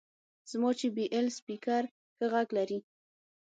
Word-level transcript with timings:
زما 0.49 0.69
جې 0.79 0.87
بي 0.95 1.05
ایل 1.13 1.27
سپیکر 1.37 1.83
ښه 2.15 2.25
غږ 2.33 2.47
لري. 2.57 2.79